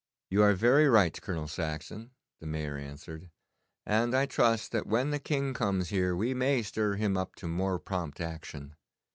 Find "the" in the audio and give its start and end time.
2.39-2.47, 5.11-5.19